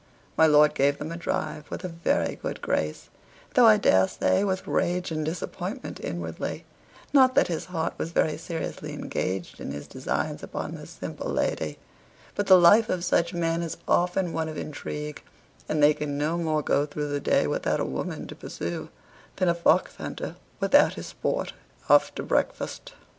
My 0.35 0.47
lord 0.47 0.73
gave 0.73 0.97
them 0.97 1.11
a 1.11 1.15
drive 1.15 1.69
with 1.69 1.83
a 1.83 1.87
very 1.89 2.35
good 2.35 2.59
grace, 2.59 3.11
though, 3.53 3.67
I 3.67 3.77
dare 3.77 4.07
say, 4.07 4.43
with 4.43 4.65
rage 4.65 5.11
and 5.11 5.23
disappointment 5.23 5.99
inwardly 6.03 6.65
not 7.13 7.35
that 7.35 7.49
his 7.49 7.65
heart 7.65 7.93
was 7.99 8.09
very 8.11 8.35
seriously 8.35 8.93
engaged 8.93 9.59
in 9.61 9.69
his 9.69 9.85
designs 9.85 10.41
upon 10.41 10.73
this 10.73 10.89
simple 10.89 11.29
lady: 11.29 11.77
but 12.33 12.47
the 12.47 12.57
life 12.57 12.89
of 12.89 13.05
such 13.05 13.35
men 13.35 13.61
is 13.61 13.77
often 13.87 14.33
one 14.33 14.49
of 14.49 14.57
intrigue, 14.57 15.21
and 15.69 15.83
they 15.83 15.93
can 15.93 16.17
no 16.17 16.35
more 16.35 16.63
go 16.63 16.87
through 16.87 17.09
the 17.09 17.19
day 17.19 17.45
without 17.45 17.79
a 17.79 17.85
woman 17.85 18.25
to 18.25 18.35
pursue, 18.35 18.89
than 19.35 19.49
a 19.49 19.53
fox 19.53 19.97
hunter 19.97 20.35
without 20.59 20.95
his 20.95 21.05
sport 21.05 21.53
after 21.91 22.23
breakfast. 22.23 22.93